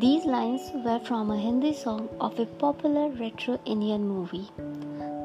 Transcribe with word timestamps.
these 0.01 0.25
lines 0.25 0.71
were 0.85 0.99
from 1.09 1.31
a 1.31 1.41
hindi 1.47 1.73
song 1.85 2.09
of 2.19 2.39
a 2.39 2.45
popular 2.65 3.09
retro 3.23 3.59
indian 3.65 4.07
movie 4.13 4.47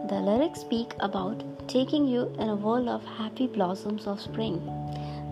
the 0.09 0.21
lyrics 0.21 0.61
speak 0.61 0.95
about 1.01 1.43
taking 1.69 2.07
you 2.07 2.33
in 2.39 2.49
a 2.49 2.55
world 2.55 2.87
of 2.87 3.05
happy 3.05 3.49
blossoms 3.49 4.07
of 4.07 4.21
spring. 4.21 4.59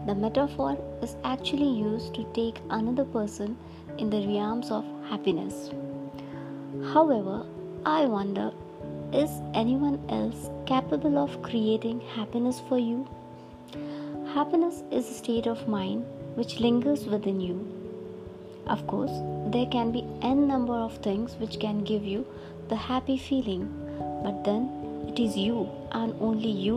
The 0.07 0.17
metaphor 0.17 0.77
is 1.01 1.15
actually 1.23 1.69
used 1.69 2.13
to 2.15 2.25
take 2.35 2.61
another 2.71 3.05
person 3.05 3.57
in 3.99 4.11
the 4.11 4.27
realms 4.27 4.73
of 4.73 4.85
happiness. 5.09 5.71
However, 6.93 7.47
I 7.87 8.07
wonder 8.07 8.51
is 9.13 9.31
anyone 9.55 10.01
else 10.09 10.51
capable 10.67 11.19
of 11.19 11.41
creating 11.43 12.01
happiness 12.01 12.61
for 12.69 12.79
you? 12.81 13.07
Happiness 14.35 14.83
is 14.91 15.09
a 15.09 15.15
state 15.15 15.47
of 15.47 15.69
mind 15.69 16.05
which 16.35 16.59
lingers 16.59 17.07
within 17.07 17.41
you. 17.41 17.57
Of 18.67 18.85
course, 18.89 19.17
there 19.55 19.71
can 19.79 19.93
be 19.97 20.05
n 20.35 20.47
number 20.53 20.79
of 20.87 20.99
things 21.09 21.37
which 21.41 21.59
can 21.65 21.85
give 21.93 22.05
you 22.13 22.27
the 22.69 22.81
happy 22.91 23.17
feeling 23.31 23.65
but 24.25 24.45
then 24.45 24.69
it 25.09 25.19
is 25.25 25.37
you 25.37 25.69
and 25.93 26.15
only 26.29 26.51
you 26.67 26.77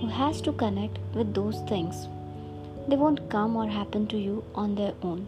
who 0.00 0.06
has 0.08 0.40
to 0.42 0.52
connect 0.52 0.98
with 1.14 1.32
those 1.34 1.60
things. 1.68 2.08
They 2.88 2.96
won't 2.96 3.28
come 3.30 3.56
or 3.56 3.66
happen 3.66 4.06
to 4.08 4.18
you 4.18 4.44
on 4.54 4.74
their 4.74 4.92
own. 5.02 5.26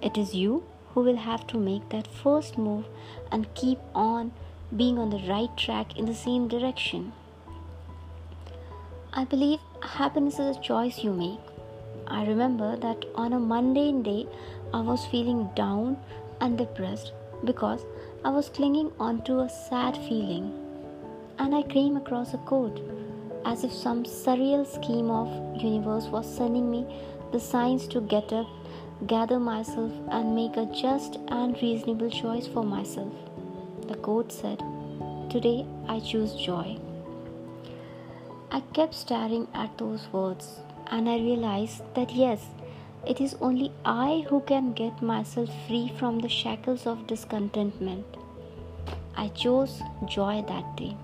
It 0.00 0.16
is 0.16 0.34
you 0.34 0.62
who 0.94 1.00
will 1.02 1.16
have 1.16 1.46
to 1.48 1.58
make 1.58 1.88
that 1.90 2.06
first 2.06 2.56
move 2.56 2.84
and 3.32 3.52
keep 3.54 3.78
on 3.94 4.32
being 4.76 4.98
on 4.98 5.10
the 5.10 5.24
right 5.28 5.54
track 5.56 5.98
in 5.98 6.06
the 6.06 6.14
same 6.14 6.48
direction. 6.48 7.12
I 9.12 9.24
believe 9.24 9.58
happiness 9.82 10.38
is 10.38 10.56
a 10.56 10.60
choice 10.60 11.02
you 11.02 11.12
make. 11.12 11.40
I 12.06 12.24
remember 12.24 12.76
that 12.76 13.04
on 13.14 13.32
a 13.32 13.40
mundane 13.40 14.02
day, 14.02 14.26
I 14.72 14.80
was 14.80 15.06
feeling 15.06 15.50
down 15.54 15.98
and 16.40 16.58
depressed 16.58 17.12
because 17.44 17.84
I 18.24 18.30
was 18.30 18.48
clinging 18.48 18.92
onto 18.98 19.40
a 19.40 19.48
sad 19.48 19.96
feeling 19.96 20.52
and 21.38 21.54
I 21.54 21.62
came 21.62 21.96
across 21.96 22.34
a 22.34 22.38
quote 22.38 22.80
as 23.44 23.62
if 23.62 23.72
some 23.72 24.02
surreal 24.04 24.66
scheme 24.66 25.10
of 25.10 25.62
universe 25.62 26.06
was 26.06 26.26
sending 26.26 26.70
me 26.70 26.86
the 27.32 27.40
signs 27.40 27.86
to 27.88 28.00
get 28.00 28.32
up, 28.32 28.46
gather 29.06 29.38
myself 29.38 29.92
and 30.10 30.34
make 30.34 30.56
a 30.56 30.66
just 30.66 31.18
and 31.28 31.60
reasonable 31.62 32.10
choice 32.10 32.46
for 32.46 32.64
myself. 32.64 33.12
The 33.86 33.94
quote 33.96 34.32
said, 34.32 34.58
Today 35.30 35.66
I 35.88 36.00
choose 36.00 36.34
joy. 36.34 36.78
I 38.50 38.60
kept 38.72 38.94
staring 38.94 39.48
at 39.54 39.76
those 39.78 40.08
words 40.12 40.60
and 40.88 41.08
I 41.08 41.16
realized 41.16 41.82
that 41.94 42.12
yes, 42.12 42.46
it 43.06 43.20
is 43.20 43.36
only 43.40 43.72
I 43.84 44.26
who 44.28 44.40
can 44.40 44.72
get 44.72 45.00
myself 45.00 45.48
free 45.66 45.92
from 45.96 46.18
the 46.18 46.28
shackles 46.28 46.86
of 46.86 47.06
discontentment. 47.06 48.04
I 49.16 49.28
chose 49.28 49.80
joy 50.06 50.44
that 50.48 50.76
day. 50.76 50.96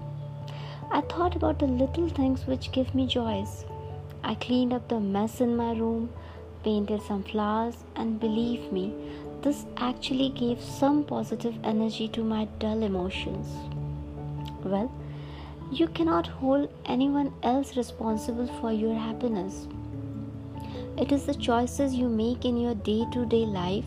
I 0.90 1.00
thought 1.02 1.36
about 1.36 1.58
the 1.58 1.66
little 1.66 2.08
things 2.08 2.46
which 2.46 2.72
give 2.72 2.94
me 2.94 3.06
joys. 3.06 3.64
I 4.24 4.34
cleaned 4.34 4.72
up 4.72 4.88
the 4.88 5.00
mess 5.00 5.40
in 5.40 5.56
my 5.56 5.72
room, 5.72 6.10
painted 6.64 7.02
some 7.02 7.22
flowers, 7.22 7.76
and 7.96 8.20
believe 8.20 8.70
me, 8.72 8.94
this 9.42 9.64
actually 9.76 10.28
gave 10.30 10.60
some 10.60 11.04
positive 11.04 11.54
energy 11.64 12.08
to 12.08 12.22
my 12.22 12.44
dull 12.58 12.82
emotions. 12.82 13.48
Well, 14.64 14.92
you 15.70 15.88
cannot 15.88 16.26
hold 16.26 16.72
anyone 16.84 17.32
else 17.42 17.76
responsible 17.76 18.46
for 18.60 18.72
your 18.72 18.94
happiness. 18.94 19.66
It 20.98 21.10
is 21.10 21.24
the 21.24 21.34
choices 21.34 21.94
you 21.94 22.08
make 22.08 22.44
in 22.44 22.56
your 22.56 22.74
day 22.74 23.04
to 23.12 23.24
day 23.24 23.46
life 23.46 23.84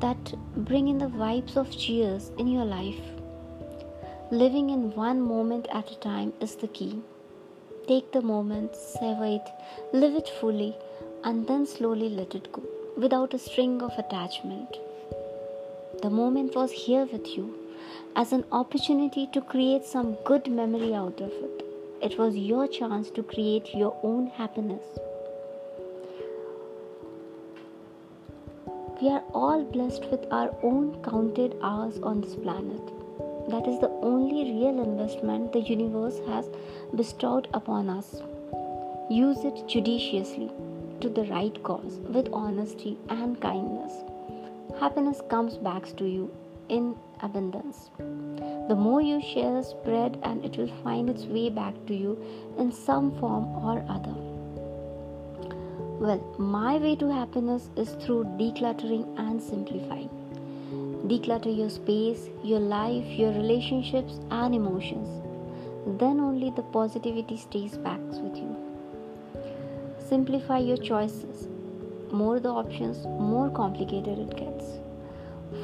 that 0.00 0.34
bring 0.64 0.88
in 0.88 0.98
the 0.98 1.06
vibes 1.06 1.56
of 1.56 1.70
cheers 1.70 2.30
in 2.36 2.48
your 2.48 2.64
life. 2.64 3.00
Living 4.32 4.70
in 4.70 4.94
one 4.94 5.20
moment 5.20 5.68
at 5.72 5.90
a 5.90 5.98
time 6.00 6.32
is 6.40 6.56
the 6.56 6.66
key. 6.68 7.00
Take 7.86 8.10
the 8.12 8.22
moment, 8.22 8.74
savor 8.74 9.24
it, 9.24 9.48
live 9.92 10.14
it 10.14 10.28
fully, 10.40 10.76
and 11.22 11.46
then 11.46 11.64
slowly 11.64 12.08
let 12.08 12.34
it 12.34 12.52
go 12.52 12.62
without 12.96 13.34
a 13.34 13.38
string 13.38 13.80
of 13.80 13.96
attachment. 13.96 14.76
The 16.02 16.10
moment 16.10 16.56
was 16.56 16.72
here 16.72 17.06
with 17.06 17.36
you 17.36 17.56
as 18.16 18.32
an 18.32 18.44
opportunity 18.50 19.28
to 19.32 19.40
create 19.40 19.84
some 19.84 20.16
good 20.24 20.50
memory 20.50 20.92
out 20.92 21.20
of 21.20 21.30
it. 21.30 21.64
It 22.02 22.18
was 22.18 22.36
your 22.36 22.66
chance 22.66 23.10
to 23.10 23.22
create 23.22 23.74
your 23.74 23.96
own 24.02 24.26
happiness. 24.26 24.82
We 29.00 29.10
are 29.10 29.22
all 29.32 29.62
blessed 29.62 30.06
with 30.10 30.26
our 30.32 30.52
own 30.60 31.00
counted 31.04 31.54
hours 31.62 32.00
on 32.00 32.20
this 32.20 32.34
planet. 32.34 32.82
That 33.48 33.68
is 33.68 33.78
the 33.78 33.90
only 34.02 34.42
real 34.50 34.82
investment 34.82 35.52
the 35.52 35.60
universe 35.60 36.18
has 36.26 36.50
bestowed 36.96 37.46
upon 37.54 37.90
us. 37.90 38.20
Use 39.08 39.44
it 39.44 39.68
judiciously 39.68 40.50
to 41.00 41.08
the 41.08 41.26
right 41.26 41.62
cause 41.62 42.00
with 42.08 42.28
honesty 42.32 42.98
and 43.08 43.40
kindness. 43.40 43.92
Happiness 44.80 45.22
comes 45.28 45.56
back 45.56 45.96
to 45.96 46.04
you 46.04 46.28
in 46.68 46.96
abundance. 47.20 47.90
The 48.68 48.74
more 48.76 49.00
you 49.00 49.22
share, 49.22 49.62
spread, 49.62 50.18
and 50.24 50.44
it 50.44 50.58
will 50.58 50.74
find 50.82 51.08
its 51.08 51.24
way 51.24 51.50
back 51.50 51.74
to 51.86 51.94
you 51.94 52.20
in 52.58 52.72
some 52.72 53.16
form 53.20 53.44
or 53.64 53.84
other. 53.88 54.37
Well, 56.00 56.22
my 56.38 56.78
way 56.78 56.94
to 56.94 57.08
happiness 57.12 57.70
is 57.74 57.90
through 58.00 58.24
decluttering 58.40 59.18
and 59.18 59.42
simplifying. 59.42 60.08
Declutter 61.08 61.56
your 61.56 61.70
space, 61.70 62.28
your 62.44 62.60
life, 62.60 63.04
your 63.18 63.32
relationships, 63.32 64.20
and 64.30 64.54
emotions. 64.54 65.08
Then 65.98 66.20
only 66.20 66.50
the 66.50 66.62
positivity 66.62 67.36
stays 67.36 67.76
back 67.78 67.98
with 68.12 68.36
you. 68.36 68.54
Simplify 70.08 70.58
your 70.58 70.76
choices. 70.76 71.48
More 72.12 72.38
the 72.38 72.50
options, 72.50 73.04
more 73.06 73.50
complicated 73.50 74.20
it 74.20 74.36
gets. 74.36 74.78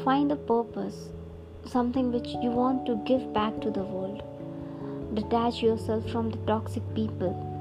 Find 0.03 0.33
a 0.33 0.37
purpose, 0.37 1.11
something 1.65 2.11
which 2.11 2.31
you 2.43 2.51
want 2.51 2.87
to 2.87 2.97
give 3.06 3.33
back 3.33 3.61
to 3.61 3.71
the 3.71 3.84
world. 3.84 4.25
Detach 5.15 5.62
yourself 5.62 6.11
from 6.11 6.31
the 6.31 6.39
toxic 6.39 6.83
people. 6.93 7.53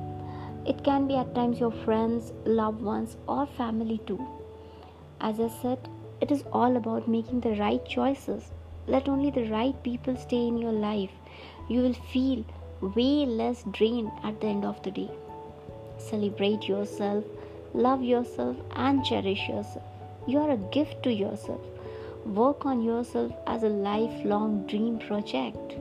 It 0.65 0.83
can 0.83 1.07
be 1.07 1.15
at 1.15 1.35
times 1.35 1.59
your 1.59 1.71
friends, 1.71 2.31
loved 2.45 2.81
ones, 2.81 3.17
or 3.27 3.45
family 3.45 3.99
too. 4.05 4.25
As 5.19 5.39
I 5.39 5.49
said, 5.49 5.89
it 6.21 6.31
is 6.31 6.43
all 6.53 6.77
about 6.77 7.07
making 7.07 7.41
the 7.41 7.55
right 7.55 7.85
choices. 7.85 8.51
Let 8.87 9.09
only 9.09 9.29
the 9.29 9.49
right 9.49 9.81
people 9.83 10.15
stay 10.15 10.47
in 10.47 10.57
your 10.57 10.71
life. 10.71 11.11
You 11.67 11.81
will 11.81 11.93
feel 11.93 12.45
way 12.81 13.25
less 13.25 13.63
drained 13.71 14.11
at 14.23 14.39
the 14.39 14.47
end 14.47 14.65
of 14.65 14.81
the 14.83 14.91
day. 14.91 15.09
Celebrate 15.97 16.67
yourself, 16.67 17.23
love 17.73 18.01
yourself, 18.01 18.57
and 18.71 19.03
cherish 19.03 19.47
yourself. 19.49 19.85
You 20.27 20.39
are 20.39 20.51
a 20.51 20.57
gift 20.57 21.03
to 21.03 21.13
yourself. 21.13 21.61
Work 22.25 22.65
on 22.65 22.81
yourself 22.81 23.33
as 23.47 23.63
a 23.63 23.69
lifelong 23.69 24.65
dream 24.67 24.99
project. 24.99 25.75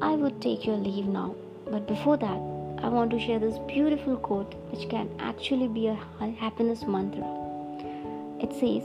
I 0.00 0.14
would 0.14 0.40
take 0.40 0.66
your 0.66 0.76
leave 0.76 1.06
now, 1.06 1.34
but 1.68 1.88
before 1.88 2.16
that, 2.18 2.55
I 2.78 2.88
want 2.88 3.10
to 3.12 3.18
share 3.18 3.38
this 3.38 3.58
beautiful 3.66 4.16
quote 4.16 4.54
which 4.70 4.88
can 4.88 5.08
actually 5.18 5.68
be 5.68 5.86
a 5.88 5.94
happiness 6.38 6.84
mantra. 6.84 7.26
It 8.38 8.52
says, 8.52 8.84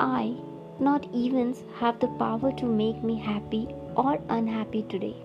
I, 0.00 0.34
not 0.80 1.06
events, 1.14 1.60
have 1.76 2.00
the 2.00 2.08
power 2.08 2.50
to 2.52 2.64
make 2.64 3.02
me 3.02 3.16
happy 3.18 3.68
or 3.94 4.18
unhappy 4.28 4.82
today. 4.82 5.16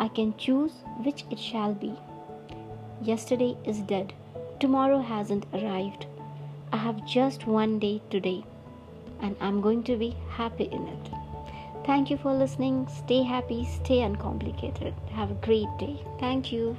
I 0.00 0.08
can 0.08 0.36
choose 0.36 0.72
which 1.02 1.24
it 1.30 1.38
shall 1.38 1.74
be. 1.74 1.94
Yesterday 3.02 3.56
is 3.64 3.80
dead, 3.80 4.12
tomorrow 4.60 5.00
hasn't 5.00 5.46
arrived. 5.52 6.06
I 6.72 6.78
have 6.78 7.06
just 7.06 7.46
one 7.46 7.78
day 7.78 8.00
today, 8.10 8.44
and 9.20 9.36
I'm 9.40 9.60
going 9.60 9.82
to 9.84 9.96
be 9.96 10.16
happy 10.30 10.64
in 10.64 10.86
it. 10.88 11.23
Thank 11.84 12.10
you 12.10 12.16
for 12.16 12.32
listening. 12.32 12.88
Stay 12.88 13.22
happy, 13.22 13.64
stay 13.64 14.02
uncomplicated. 14.02 14.94
Have 15.10 15.30
a 15.30 15.34
great 15.34 15.68
day. 15.78 16.02
Thank 16.18 16.50
you. 16.50 16.76